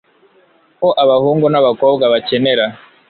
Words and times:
ko 0.79 0.87
abahungu 1.03 1.45
n'abakobwa 1.49 2.03
bakenera 2.13 2.65